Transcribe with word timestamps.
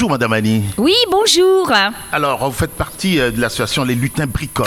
Bonjour 0.00 0.12
Madame 0.12 0.32
Annie. 0.32 0.62
Oui, 0.78 0.94
bonjour. 1.10 1.70
Alors, 2.10 2.48
vous 2.48 2.56
faites 2.56 2.70
partie 2.70 3.20
euh, 3.20 3.30
de 3.30 3.38
l'association 3.38 3.84
Les 3.84 3.94
Lutins 3.94 4.26
Bricoles. 4.26 4.66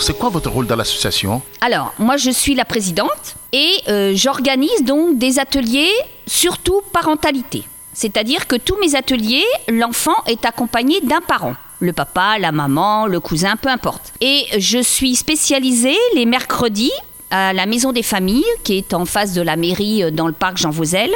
C'est 0.00 0.18
quoi 0.18 0.30
votre 0.30 0.50
rôle 0.50 0.66
dans 0.66 0.74
l'association? 0.74 1.42
Alors, 1.60 1.94
moi 1.96 2.16
je 2.16 2.30
suis 2.30 2.56
la 2.56 2.64
présidente 2.64 3.36
et 3.52 3.70
euh, 3.86 4.14
j'organise 4.16 4.82
donc 4.82 5.16
des 5.16 5.38
ateliers, 5.38 5.92
surtout 6.26 6.82
parentalité. 6.92 7.62
C'est-à-dire 7.92 8.48
que 8.48 8.56
tous 8.56 8.76
mes 8.80 8.96
ateliers, 8.96 9.44
l'enfant 9.68 10.24
est 10.26 10.44
accompagné 10.44 11.00
d'un 11.02 11.20
parent. 11.20 11.54
Le 11.78 11.92
papa, 11.92 12.36
la 12.40 12.50
maman, 12.50 13.06
le 13.06 13.20
cousin, 13.20 13.54
peu 13.54 13.68
importe. 13.68 14.12
Et 14.20 14.46
je 14.58 14.82
suis 14.82 15.14
spécialisée 15.14 15.98
les 16.16 16.26
mercredis 16.26 16.90
à 17.30 17.52
la 17.52 17.66
Maison 17.66 17.92
des 17.92 18.02
Familles, 18.02 18.44
qui 18.64 18.76
est 18.76 18.92
en 18.92 19.04
face 19.04 19.34
de 19.34 19.42
la 19.42 19.54
mairie 19.54 20.02
euh, 20.02 20.10
dans 20.10 20.26
le 20.26 20.32
parc 20.32 20.56
Jean 20.56 20.70
Vauzel, 20.70 21.12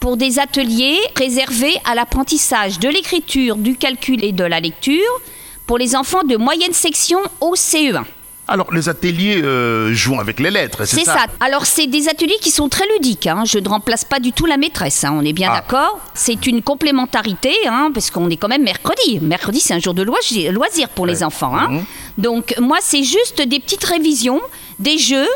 pour 0.00 0.16
des 0.16 0.38
ateliers 0.38 0.98
réservés 1.16 1.76
à 1.84 1.94
l'apprentissage 1.94 2.78
de 2.78 2.88
l'écriture, 2.88 3.56
du 3.56 3.76
calcul 3.76 4.24
et 4.24 4.32
de 4.32 4.44
la 4.44 4.60
lecture 4.60 5.20
pour 5.66 5.78
les 5.78 5.96
enfants 5.96 6.22
de 6.24 6.36
moyenne 6.36 6.72
section 6.72 7.18
au 7.40 7.54
CE1. 7.54 8.04
Alors, 8.50 8.72
les 8.72 8.88
ateliers 8.88 9.42
euh, 9.42 9.92
jouent 9.92 10.18
avec 10.20 10.40
les 10.40 10.50
lettres, 10.50 10.86
c'est 10.86 10.96
C'est 11.00 11.04
ça, 11.04 11.12
ça. 11.18 11.26
Alors, 11.38 11.66
c'est 11.66 11.86
des 11.86 12.08
ateliers 12.08 12.38
qui 12.40 12.50
sont 12.50 12.70
très 12.70 12.86
ludiques. 12.94 13.26
hein. 13.26 13.42
Je 13.44 13.58
ne 13.58 13.68
remplace 13.68 14.06
pas 14.06 14.20
du 14.20 14.32
tout 14.32 14.46
la 14.46 14.56
maîtresse. 14.56 15.04
hein. 15.04 15.14
On 15.14 15.22
est 15.22 15.34
bien 15.34 15.50
Ah. 15.52 15.56
d'accord. 15.60 16.00
C'est 16.14 16.46
une 16.46 16.62
complémentarité, 16.62 17.52
hein, 17.66 17.90
parce 17.92 18.10
qu'on 18.10 18.30
est 18.30 18.38
quand 18.38 18.48
même 18.48 18.62
mercredi. 18.62 19.20
Mercredi, 19.20 19.60
c'est 19.60 19.74
un 19.74 19.78
jour 19.80 19.92
de 19.92 20.02
loisir, 20.02 20.88
pour 20.94 21.04
les 21.04 21.22
enfants. 21.22 21.56
Mhm. 21.68 21.84
Donc, 22.16 22.54
moi, 22.58 22.78
c'est 22.80 23.02
juste 23.04 23.42
des 23.42 23.60
petites 23.60 23.84
révisions, 23.84 24.40
des 24.78 24.96
jeux, 24.96 25.28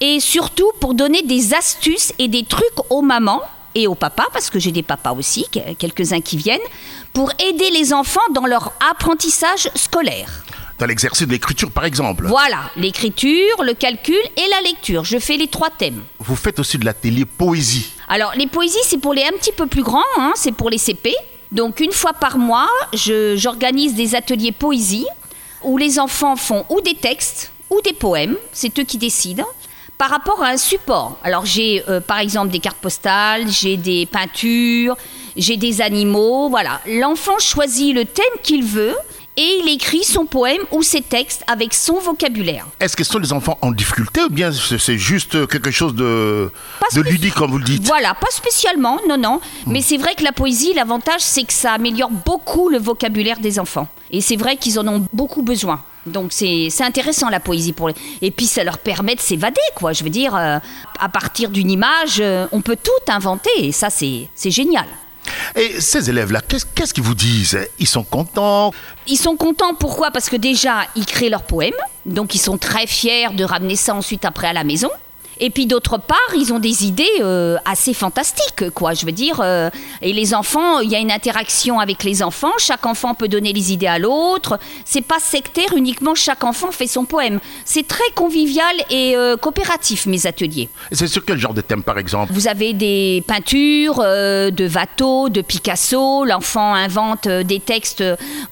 et 0.00 0.18
surtout 0.18 0.72
pour 0.80 0.94
donner 0.94 1.22
des 1.22 1.54
astuces 1.54 2.12
et 2.18 2.26
des 2.26 2.42
trucs 2.44 2.66
aux 2.90 3.00
mamans 3.02 3.42
et 3.76 3.86
aux 3.86 3.94
papas, 3.94 4.26
parce 4.32 4.48
que 4.50 4.58
j'ai 4.58 4.72
des 4.72 4.82
papas 4.82 5.12
aussi, 5.12 5.46
que- 5.52 5.74
quelques-uns 5.74 6.20
qui 6.22 6.36
viennent, 6.38 6.58
pour 7.12 7.30
aider 7.38 7.70
les 7.70 7.92
enfants 7.92 8.26
dans 8.32 8.46
leur 8.46 8.72
apprentissage 8.90 9.68
scolaire. 9.76 10.44
Dans 10.78 10.86
l'exercice 10.86 11.26
de 11.26 11.32
l'écriture, 11.32 11.70
par 11.70 11.84
exemple. 11.84 12.26
Voilà, 12.26 12.70
l'écriture, 12.76 13.62
le 13.62 13.74
calcul 13.74 14.18
et 14.36 14.48
la 14.50 14.60
lecture. 14.62 15.04
Je 15.04 15.18
fais 15.18 15.36
les 15.36 15.46
trois 15.48 15.70
thèmes. 15.70 16.02
Vous 16.18 16.36
faites 16.36 16.58
aussi 16.58 16.78
de 16.78 16.84
l'atelier 16.86 17.24
poésie. 17.26 17.92
Alors, 18.08 18.32
les 18.34 18.46
poésies, 18.46 18.78
c'est 18.84 18.98
pour 18.98 19.12
les 19.14 19.24
un 19.24 19.32
petit 19.38 19.52
peu 19.52 19.66
plus 19.66 19.82
grands, 19.82 20.02
hein, 20.18 20.32
c'est 20.36 20.52
pour 20.52 20.70
les 20.70 20.78
CP. 20.78 21.14
Donc, 21.52 21.80
une 21.80 21.92
fois 21.92 22.12
par 22.14 22.38
mois, 22.38 22.68
j'organise 22.92 23.94
des 23.94 24.14
ateliers 24.14 24.52
poésie 24.52 25.06
où 25.62 25.76
les 25.78 25.98
enfants 25.98 26.36
font 26.36 26.64
ou 26.70 26.80
des 26.80 26.94
textes 26.94 27.52
ou 27.70 27.80
des 27.82 27.92
poèmes, 27.92 28.36
c'est 28.52 28.78
eux 28.78 28.84
qui 28.84 28.98
décident, 28.98 29.46
par 29.98 30.10
rapport 30.10 30.42
à 30.42 30.48
un 30.48 30.56
support. 30.56 31.18
Alors, 31.24 31.46
j'ai 31.46 31.82
euh, 31.88 32.00
par 32.00 32.18
exemple 32.18 32.50
des 32.50 32.60
cartes 32.60 32.78
postales, 32.78 33.48
j'ai 33.48 33.76
des 33.76 34.06
peintures, 34.06 34.96
j'ai 35.36 35.56
des 35.56 35.80
animaux, 35.80 36.48
voilà. 36.48 36.80
L'enfant 36.86 37.38
choisit 37.38 37.94
le 37.94 38.04
thème 38.04 38.24
qu'il 38.42 38.64
veut 38.64 38.94
et 39.38 39.60
il 39.62 39.68
écrit 39.68 40.02
son 40.02 40.24
poème 40.24 40.62
ou 40.72 40.82
ses 40.82 41.02
textes 41.02 41.44
avec 41.46 41.74
son 41.74 41.98
vocabulaire. 41.98 42.66
Est-ce 42.80 42.96
que 42.96 43.04
ce 43.04 43.12
sont 43.12 43.18
les 43.18 43.32
enfants 43.34 43.58
en 43.60 43.70
difficulté 43.70 44.22
ou 44.22 44.30
bien 44.30 44.50
c'est 44.50 44.96
juste 44.96 45.46
quelque 45.48 45.70
chose 45.70 45.94
de, 45.94 46.50
de 46.94 47.00
ludique, 47.02 47.34
comme 47.34 47.50
vous 47.50 47.58
le 47.58 47.64
dites? 47.64 47.84
Voilà, 47.84 48.14
pas 48.14 48.30
spécialement, 48.30 48.98
non, 49.08 49.18
non. 49.18 49.40
Mais 49.66 49.82
c'est 49.82 49.98
vrai 49.98 50.14
que 50.14 50.24
la 50.24 50.32
poésie, 50.32 50.72
l'avantage, 50.72 51.20
c'est 51.20 51.44
que 51.44 51.52
ça 51.52 51.72
améliore 51.72 52.10
beaucoup 52.10 52.70
le 52.70 52.78
vocabulaire 52.78 53.38
des 53.38 53.58
enfants. 53.58 53.88
Et 54.10 54.22
c'est 54.22 54.36
vrai 54.36 54.56
qu'ils 54.56 54.78
en 54.78 54.88
ont 54.88 55.06
beaucoup 55.12 55.42
besoin. 55.42 55.82
Donc 56.06 56.32
c'est 56.32 56.70
intéressant 56.80 57.28
la 57.28 57.40
poésie 57.40 57.72
pour 57.72 57.88
les... 57.88 57.94
Et 58.22 58.30
puis 58.30 58.46
ça 58.46 58.64
leur 58.64 58.78
permet 58.78 59.14
de 59.14 59.20
s'évader, 59.20 59.60
quoi. 59.74 59.92
Je 59.92 60.04
veux 60.04 60.10
dire, 60.10 60.34
euh, 60.34 60.58
à 61.00 61.08
partir 61.08 61.50
d'une 61.50 61.70
image, 61.70 62.20
euh, 62.20 62.46
on 62.52 62.60
peut 62.60 62.76
tout 62.82 63.12
inventer. 63.12 63.50
Et 63.58 63.72
ça, 63.72 63.90
c'est 63.90 64.28
génial. 64.50 64.86
Et 65.56 65.80
ces 65.80 66.08
élèves-là, 66.08 66.40
qu'est-ce 66.40 66.64
qu'est-ce 66.64 66.94
qu'ils 66.94 67.02
vous 67.02 67.16
disent? 67.16 67.58
Ils 67.78 67.88
sont 67.88 68.04
contents? 68.04 68.72
Ils 69.08 69.16
sont 69.16 69.36
contents, 69.36 69.74
pourquoi? 69.74 70.12
Parce 70.12 70.28
que 70.28 70.36
déjà, 70.36 70.82
ils 70.94 71.04
créent 71.04 71.28
leurs 71.28 71.42
poèmes, 71.42 71.72
donc 72.04 72.36
ils 72.36 72.40
sont 72.40 72.58
très 72.58 72.86
fiers 72.86 73.30
de 73.32 73.42
ramener 73.42 73.74
ça 73.74 73.94
ensuite 73.94 74.24
après 74.24 74.46
à 74.46 74.52
la 74.52 74.62
maison. 74.62 74.90
Et 75.38 75.50
puis 75.50 75.66
d'autre 75.66 75.98
part, 75.98 76.16
ils 76.34 76.52
ont 76.52 76.58
des 76.58 76.86
idées 76.86 77.04
euh, 77.20 77.56
assez 77.64 77.92
fantastiques, 77.92 78.70
quoi. 78.74 78.94
Je 78.94 79.04
veux 79.04 79.12
dire, 79.12 79.40
euh, 79.42 79.68
et 80.00 80.12
les 80.12 80.34
enfants, 80.34 80.80
il 80.80 80.90
y 80.90 80.96
a 80.96 80.98
une 80.98 81.12
interaction 81.12 81.78
avec 81.78 82.04
les 82.04 82.22
enfants. 82.22 82.52
Chaque 82.58 82.86
enfant 82.86 83.14
peut 83.14 83.28
donner 83.28 83.52
les 83.52 83.72
idées 83.72 83.86
à 83.86 83.98
l'autre. 83.98 84.58
C'est 84.84 85.02
pas 85.02 85.18
sectaire 85.18 85.76
uniquement. 85.76 86.14
Chaque 86.14 86.44
enfant 86.44 86.70
fait 86.70 86.86
son 86.86 87.04
poème. 87.04 87.40
C'est 87.64 87.86
très 87.86 88.10
convivial 88.14 88.74
et 88.90 89.14
euh, 89.16 89.36
coopératif 89.36 90.06
mes 90.06 90.26
ateliers. 90.26 90.70
C'est 90.92 91.06
sur 91.06 91.24
quel 91.24 91.38
genre 91.38 91.54
de 91.54 91.60
thème, 91.60 91.82
par 91.82 91.98
exemple? 91.98 92.32
Vous 92.32 92.48
avez 92.48 92.72
des 92.72 93.22
peintures 93.26 93.98
de 93.98 94.74
Watteau, 94.74 95.28
de 95.28 95.42
Picasso. 95.42 96.24
L'enfant 96.24 96.72
invente 96.74 97.28
des 97.28 97.60
textes. 97.60 98.02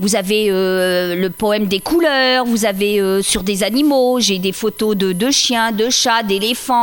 Vous 0.01 0.17
avez 0.17 0.49
le 0.49 1.29
poème 1.29 1.67
des 1.67 1.81
couleurs. 1.81 2.45
Vous 2.45 2.67
avez 2.67 3.23
sur 3.23 3.43
des 3.43 3.63
animaux. 3.63 4.21
J'ai 4.21 4.39
des 4.39 4.53
photos 4.53 4.97
de, 4.97 5.13
de 5.13 5.31
chiens, 5.31 5.73
de 5.73 5.89
chats, 5.89 6.23
d'éléphants. 6.23 6.74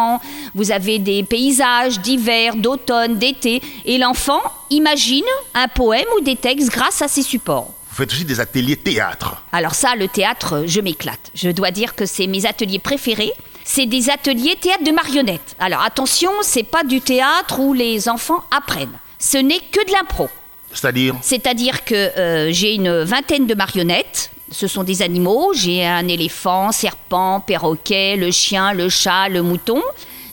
Vous 0.55 0.71
avez 0.71 0.99
des 0.99 1.23
paysages 1.23 1.99
d'hiver, 1.99 2.55
d'automne, 2.55 3.17
d'été. 3.17 3.61
Et 3.85 3.97
l'enfant 3.97 4.41
imagine 4.69 5.25
un 5.53 5.67
poème 5.67 6.05
ou 6.17 6.21
des 6.21 6.35
textes 6.35 6.69
grâce 6.69 7.01
à 7.01 7.07
ces 7.07 7.21
supports. 7.21 7.73
Vous 7.89 7.97
faites 7.97 8.11
aussi 8.13 8.25
des 8.25 8.39
ateliers 8.39 8.77
théâtre. 8.77 9.43
Alors 9.51 9.75
ça, 9.75 9.95
le 9.95 10.07
théâtre, 10.07 10.63
je 10.65 10.79
m'éclate. 10.79 11.29
Je 11.35 11.49
dois 11.49 11.71
dire 11.71 11.93
que 11.93 12.05
c'est 12.05 12.27
mes 12.27 12.45
ateliers 12.45 12.79
préférés. 12.79 13.33
C'est 13.63 13.85
des 13.85 14.09
ateliers 14.09 14.55
théâtre 14.59 14.83
de 14.83 14.91
marionnettes. 14.91 15.55
Alors 15.59 15.81
attention, 15.81 16.31
c'est 16.41 16.63
pas 16.63 16.83
du 16.83 17.01
théâtre 17.01 17.59
où 17.59 17.73
les 17.73 18.07
enfants 18.07 18.43
apprennent. 18.49 18.97
Ce 19.19 19.37
n'est 19.37 19.59
que 19.59 19.85
de 19.85 19.91
l'impro. 19.91 20.29
C'est-à-dire? 20.73 21.15
C'est-à-dire 21.21 21.83
que 21.83 21.95
euh, 21.95 22.51
j'ai 22.51 22.75
une 22.75 23.03
vingtaine 23.03 23.45
de 23.45 23.53
marionnettes. 23.53 24.31
Ce 24.51 24.67
sont 24.67 24.83
des 24.83 25.01
animaux. 25.01 25.53
J'ai 25.53 25.85
un 25.85 26.07
éléphant, 26.07 26.71
serpent, 26.71 27.39
perroquet, 27.39 28.17
le 28.17 28.31
chien, 28.31 28.73
le 28.73 28.89
chat, 28.89 29.29
le 29.29 29.41
mouton. 29.41 29.81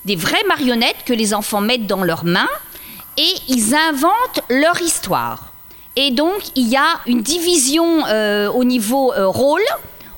Des 0.04 0.16
vraies 0.16 0.44
marionnettes 0.48 1.04
que 1.06 1.12
les 1.12 1.34
enfants 1.34 1.60
mettent 1.60 1.86
dans 1.86 2.02
leurs 2.02 2.24
mains 2.24 2.48
et 3.16 3.32
ils 3.48 3.74
inventent 3.74 4.40
leur 4.50 4.80
histoire. 4.80 5.52
Et 5.94 6.10
donc, 6.10 6.40
il 6.56 6.68
y 6.68 6.76
a 6.76 7.00
une 7.06 7.22
division 7.22 8.06
euh, 8.06 8.50
au 8.50 8.64
niveau 8.64 9.12
euh, 9.12 9.26
rôle 9.28 9.64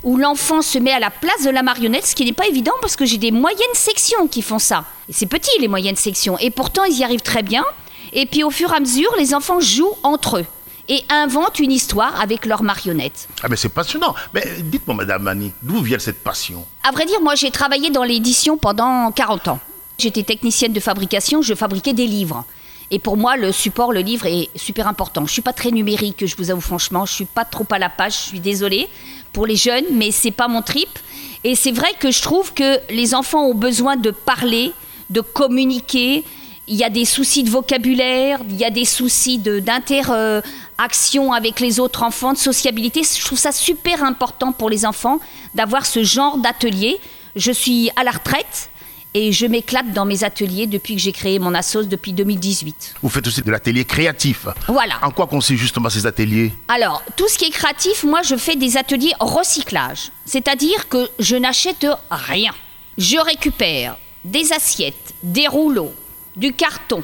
où 0.03 0.17
l'enfant 0.17 0.63
se 0.63 0.79
met 0.79 0.93
à 0.93 0.99
la 0.99 1.11
place 1.11 1.43
de 1.45 1.51
la 1.51 1.63
marionnette, 1.63 2.07
ce 2.07 2.15
qui 2.15 2.25
n'est 2.25 2.33
pas 2.33 2.47
évident 2.47 2.73
parce 2.81 2.97
que 2.97 3.05
j'ai 3.05 3.19
des 3.19 3.31
moyennes 3.31 3.61
sections 3.75 4.29
qui 4.29 4.41
font 4.41 4.59
ça. 4.59 4.85
Et 5.11 5.13
c'est 5.13 5.27
petit, 5.27 5.51
les 5.61 5.69
moyennes 5.69 5.97
sections. 5.97 6.39
Et 6.39 6.51
pourtant, 6.51 6.85
ils 6.85 6.99
y 6.99 7.05
arrivent 7.05 7.21
très 7.21 7.43
bien. 7.43 7.65
Et 8.15 8.25
puis, 8.25 8.45
au 8.45 8.51
fur 8.51 8.73
et 8.73 8.77
à 8.77 8.81
mesure, 8.81 9.15
les 9.19 9.35
enfants 9.35 9.61
jouent 9.61 9.97
entre 10.03 10.39
eux 10.39 10.47
et 10.91 11.03
inventent 11.09 11.59
une 11.61 11.73
histoire 11.73 12.21
avec 12.21 12.45
leurs 12.45 12.63
marionnettes. 12.63 13.29
Ah 13.43 13.47
mais 13.49 13.57
c'est 13.57 13.69
passionnant. 13.71 14.15
Mais 14.35 14.43
dites-moi, 14.63 14.95
Madame 14.97 15.27
Annie, 15.29 15.53
d'où 15.63 15.81
vient 15.81 15.99
cette 15.99 16.23
passion? 16.23 16.67
À 16.87 16.91
vrai 16.91 17.07
dire, 17.07 17.21
moi, 17.23 17.35
j'ai 17.37 17.51
travaillé 17.51 17.89
dans 17.91 18.03
l'édition 18.05 18.59
pendant 18.59 19.11
40 19.13 19.49
ans. 19.49 19.61
J'étais 19.99 20.23
technicienne 20.25 20.73
de 20.73 20.81
fabrication, 20.81 21.41
je 21.43 21.55
fabriquais 21.55 21.93
des 21.93 22.07
livres. 22.07 22.45
Et 22.91 22.99
pour 22.99 23.17
moi, 23.17 23.37
le 23.37 23.53
support, 23.53 23.93
le 23.93 24.01
livre 24.01 24.27
est 24.27 24.49
super 24.57 24.89
important. 24.89 25.25
Je 25.25 25.33
suis 25.33 25.43
pas 25.43 25.53
très 25.53 25.71
numérique, 25.71 26.27
je 26.27 26.35
vous 26.37 26.51
avoue 26.51 26.61
franchement. 26.61 27.07
Je 27.07 27.13
suis 27.13 27.25
pas 27.25 27.45
trop 27.45 27.67
à 27.71 27.79
la 27.79 27.89
page. 27.89 28.15
Je 28.15 28.19
suis 28.31 28.41
désolée 28.41 28.89
pour 29.33 29.47
les 29.47 29.55
jeunes, 29.55 29.85
mais 29.93 30.11
c'est 30.11 30.33
pas 30.33 30.49
mon 30.49 30.61
trip. 30.63 30.89
Et 31.45 31.55
c'est 31.55 31.71
vrai 31.71 31.91
que 32.01 32.11
je 32.11 32.21
trouve 32.21 32.53
que 32.53 32.81
les 32.93 33.15
enfants 33.15 33.45
ont 33.47 33.55
besoin 33.55 33.95
de 33.97 34.11
parler, 34.11 34.73
de 35.09 35.21
communiquer. 35.21 36.25
Il 36.67 36.77
y 36.77 36.85
a 36.85 36.91
des 36.91 37.05
soucis 37.05 37.43
de 37.45 37.51
vocabulaire, 37.51 38.41
il 38.49 38.57
y 38.57 38.65
a 38.65 38.71
des 38.71 38.85
soucis 38.85 39.39
de- 39.39 39.61
d'interaction 40.81 41.33
avec 41.33 41.61
les 41.61 41.79
autres 41.79 42.03
enfants, 42.03 42.33
de 42.33 42.39
sociabilité. 42.39 43.03
Je 43.03 43.25
trouve 43.25 43.39
ça 43.39 43.53
super 43.53 44.03
important 44.03 44.53
pour 44.53 44.71
les 44.71 44.87
enfants 44.87 45.21
d'avoir 45.55 45.85
ce 45.85 46.03
genre 46.03 46.39
d'atelier. 46.39 46.99
Je 47.37 47.53
suis 47.53 47.91
à 47.97 48.05
la 48.05 48.13
retraite 48.13 48.71
et 49.13 49.33
je 49.33 49.47
m'éclate 49.47 49.93
dans 49.93 50.05
mes 50.05 50.25
ateliers 50.25 50.67
depuis 50.67 50.95
que 50.95 51.03
j'ai 51.03 51.13
créé 51.13 51.39
mon 51.39 51.55
assos 51.55 51.85
depuis 51.85 52.13
2018. 52.13 52.95
Vous 53.03 53.09
faites 53.09 53.27
aussi 53.27 53.43
de 53.43 53.51
l'atelier 53.51 53.85
créatif. 53.85 54.47
Voilà. 54.69 54.95
En 55.03 55.11
quoi 55.11 55.27
consistent 55.27 55.61
justement 55.61 55.91
ces 55.91 56.07
ateliers? 56.07 56.53
Alors, 56.69 57.03
tout 57.17 57.29
ce 57.29 57.37
qui 57.37 57.47
est 57.47 57.51
créatif, 57.51 58.05
moi, 58.05 58.23
je 58.23 58.37
fais 58.37 58.57
des 58.57 58.77
ateliers 58.77 59.13
recyclage. 59.21 60.13
C'est-à-dire 60.25 60.89
que 60.89 61.11
je 61.19 61.37
n'achète 61.37 61.87
rien. 62.11 62.53
Je 62.97 63.19
récupère 63.19 63.97
des 64.25 64.53
assiettes, 64.53 65.15
des 65.23 65.47
rouleaux, 65.49 65.93
du 66.37 66.53
carton, 66.53 67.03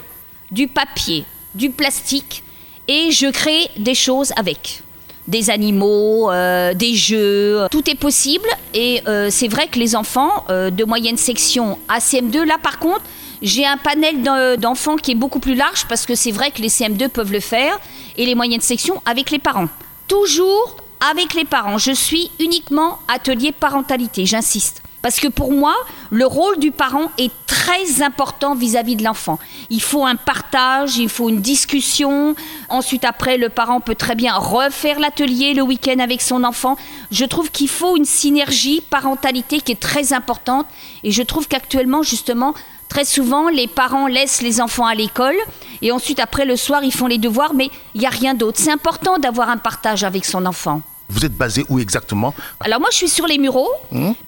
du 0.51 0.69
papier, 0.69 1.25
du 1.55 1.71
plastique, 1.71 2.45
et 2.89 3.11
je 3.11 3.31
crée 3.31 3.69
des 3.77 3.95
choses 3.95 4.33
avec. 4.37 4.83
Des 5.29 5.51
animaux, 5.51 6.31
euh, 6.31 6.73
des 6.73 6.95
jeux, 6.95 7.67
tout 7.71 7.89
est 7.91 7.99
possible. 7.99 8.49
Et 8.75 9.03
euh, 9.09 9.29
c'est 9.31 9.49
vrai 9.49 9.67
que 9.67 9.79
les 9.79 9.97
enfants 9.97 10.45
euh, 10.51 10.71
de 10.71 10.85
moyenne 10.85 11.17
section 11.17 11.79
à 11.89 11.99
CM2, 11.99 12.45
là 12.45 12.59
par 12.63 12.79
contre, 12.79 13.03
j'ai 13.43 13.67
un 13.67 13.77
panel 13.77 14.23
d'en- 14.23 14.57
d'enfants 14.57 14.97
qui 14.97 15.11
est 15.11 15.17
beaucoup 15.17 15.41
plus 15.41 15.57
large 15.57 15.87
parce 15.89 16.07
que 16.07 16.15
c'est 16.15 16.31
vrai 16.31 16.53
que 16.53 16.63
les 16.63 16.69
CM2 16.69 17.09
peuvent 17.09 17.33
le 17.33 17.41
faire 17.41 17.79
et 18.17 18.25
les 18.25 18.35
moyennes 18.37 18.61
sections 18.61 19.03
avec 19.05 19.31
les 19.33 19.41
parents. 19.41 19.69
Toujours 20.07 20.77
avec 21.11 21.35
les 21.35 21.45
parents. 21.45 21.77
Je 21.79 21.93
suis 21.93 22.31
uniquement 22.39 22.99
atelier 23.13 23.51
parentalité, 23.53 24.25
j'insiste. 24.27 24.81
Parce 25.07 25.21
que 25.21 25.29
pour 25.29 25.53
moi, 25.53 25.73
le 26.11 26.27
rôle 26.27 26.59
du 26.59 26.73
parent 26.73 27.13
est 27.17 27.31
très 27.47 28.03
important 28.03 28.57
vis-à-vis 28.57 28.97
de 28.97 29.05
l'enfant. 29.05 29.39
Il 29.71 29.81
faut 29.81 30.05
un 30.05 30.17
partage, 30.17 30.97
il 30.97 31.09
faut 31.09 31.29
une 31.29 31.41
discussion. 31.41 32.35
Ensuite, 32.71 33.05
après, 33.05 33.39
le 33.39 33.49
parent 33.49 33.79
peut 33.79 33.95
très 33.95 34.17
bien 34.17 34.35
refaire 34.35 34.99
l'atelier 34.99 35.55
le 35.55 35.63
week-end 35.63 36.01
avec 36.01 36.21
son 36.21 36.43
enfant. 36.43 36.77
Je 37.13 37.25
trouve 37.25 37.53
qu'il 37.53 37.69
faut 37.69 37.97
une 37.97 38.05
synergie 38.05 38.81
parentalité 38.81 39.61
qui 39.61 39.71
est 39.71 39.81
très 39.81 40.13
importante. 40.13 40.67
Et 41.05 41.13
je 41.13 41.23
trouve 41.23 41.47
qu'actuellement, 41.47 42.03
justement, 42.03 42.53
Très 42.89 43.05
souvent, 43.05 43.49
les 43.49 43.67
parents 43.67 44.07
laissent 44.07 44.43
les 44.43 44.61
enfants 44.61 44.87
à 44.87 44.95
l'école 44.95 45.35
et 45.83 45.91
ensuite, 45.91 46.21
après 46.21 46.45
le 46.45 46.55
soir, 46.55 46.85
ils 46.85 46.95
font 46.95 47.09
les 47.09 47.19
devoirs, 47.19 47.53
mais 47.53 47.69
il 47.95 48.01
n'y 48.01 48.07
a 48.07 48.11
rien 48.11 48.35
d'autre. 48.35 48.61
C'est 48.61 48.71
important 48.71 49.19
d'avoir 49.19 49.51
un 49.51 49.57
partage 49.57 50.05
avec 50.05 50.25
son 50.25 50.47
enfant. 50.47 50.83
Vous 51.09 51.25
êtes 51.25 51.35
basé 51.35 51.65
où 51.69 51.79
exactement? 51.79 52.35
Alors 52.61 52.81
moi, 52.81 52.89
je 52.91 52.97
suis 52.97 53.09
sur 53.09 53.27
les 53.27 53.39
Mureaux, 53.39 53.71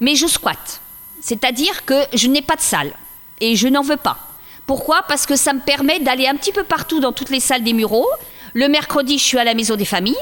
mais 0.00 0.14
je 0.14 0.26
squatte. 0.26 0.80
C'est-à-dire 1.20 1.84
que 1.84 1.94
je 2.14 2.28
n'ai 2.28 2.42
pas 2.42 2.56
de 2.56 2.60
salle 2.60 2.92
et 3.40 3.56
je 3.56 3.69
n'en 3.69 3.82
veux 3.82 3.96
pas. 3.96 4.19
Pourquoi? 4.66 5.02
Parce 5.08 5.26
que 5.26 5.34
ça 5.36 5.52
me 5.52 5.60
permet 5.60 5.98
d'aller 6.00 6.26
un 6.28 6.34
petit 6.36 6.52
peu 6.52 6.62
partout 6.62 7.00
dans 7.00 7.12
toutes 7.12 7.30
les 7.30 7.40
salles 7.40 7.64
des 7.64 7.72
Mureaux. 7.72 8.06
Le 8.54 8.69
mercredi, 8.69 9.19
je 9.19 9.25
suis 9.25 9.38
à 9.38 9.44
la 9.44 9.54
Maison 9.54 9.76
des 9.76 9.84
Familles. 9.84 10.16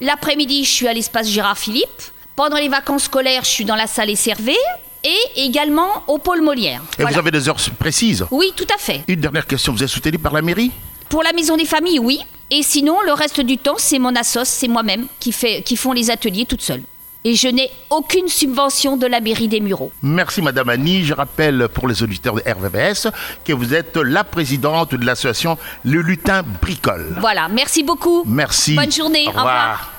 L'après-midi, 0.00 0.64
je 0.64 0.70
suis 0.70 0.88
à 0.88 0.92
l'espace 0.92 1.28
Gérard 1.28 1.56
Philippe. 1.58 2.02
Pendant 2.36 2.56
les 2.56 2.68
vacances 2.68 3.04
scolaires, 3.04 3.44
je 3.44 3.50
suis 3.50 3.64
dans 3.64 3.76
la 3.76 3.86
salle 3.86 4.10
Esservé 4.10 4.56
et 5.04 5.16
également 5.36 6.02
au 6.08 6.18
pôle 6.18 6.42
Molière. 6.42 6.82
Et 6.98 7.02
Voilà. 7.02 7.12
vous 7.12 7.18
avez 7.20 7.30
des 7.30 7.48
heures 7.48 7.56
précises? 7.78 8.26
Oui, 8.30 8.52
tout 8.56 8.66
à 8.74 8.78
fait. 8.78 9.02
Une 9.06 9.20
dernière 9.20 9.46
question, 9.46 9.72
vous 9.72 9.82
êtes 9.82 9.88
soutenu 9.88 10.18
par 10.18 10.32
la 10.32 10.42
mairie? 10.42 10.72
Pour 11.08 11.22
la 11.22 11.32
maison 11.32 11.56
des 11.56 11.64
familles, 11.66 12.00
oui. 12.00 12.20
Et 12.50 12.62
sinon, 12.62 13.00
le 13.06 13.12
reste 13.12 13.40
du 13.40 13.58
temps, 13.58 13.76
c'est 13.78 13.98
mon 13.98 14.14
assos, 14.14 14.44
c'est 14.44 14.68
moi-même 14.68 15.06
qui, 15.18 15.32
fait, 15.32 15.62
qui 15.62 15.76
font 15.76 15.92
les 15.92 16.10
ateliers 16.10 16.46
toute 16.46 16.62
seule. 16.62 16.82
Et 17.26 17.34
je 17.36 17.48
n'ai 17.48 17.70
aucune 17.88 18.28
subvention 18.28 18.98
de 18.98 19.06
la 19.06 19.20
mairie 19.20 19.48
des 19.48 19.60
Mureaux. 19.60 19.90
Merci 20.02 20.42
Madame 20.42 20.68
Annie. 20.68 21.04
Je 21.04 21.14
rappelle 21.14 21.68
pour 21.72 21.88
les 21.88 22.02
auditeurs 22.02 22.34
de 22.34 22.42
RVVS 22.46 23.08
que 23.46 23.54
vous 23.54 23.72
êtes 23.72 23.96
la 23.96 24.24
présidente 24.24 24.94
de 24.94 25.04
l'association 25.06 25.56
Le 25.84 26.02
Lutin 26.02 26.42
Bricole. 26.60 27.16
Voilà, 27.20 27.48
merci 27.48 27.82
beaucoup. 27.82 28.24
Merci. 28.26 28.74
Bonne 28.74 28.92
journée, 28.92 29.24
Au 29.26 29.30
au 29.30 29.32
revoir. 29.32 29.93